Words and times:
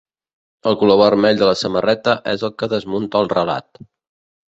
El 0.71 0.77
color 0.83 0.99
vermell 1.01 1.37
de 1.43 1.51
la 1.51 1.55
samarreta 1.61 2.17
és 2.35 2.49
el 2.51 2.57
que 2.63 2.73
desmunta 2.75 3.25
el 3.25 3.35
relat. 3.39 3.87